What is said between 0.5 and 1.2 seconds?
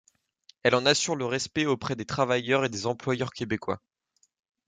Elle en assure